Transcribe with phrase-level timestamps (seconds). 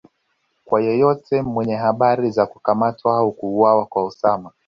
[0.65, 4.51] kwa yeyote mwenye habari za kukamatwa au kuuwawa kwa Osama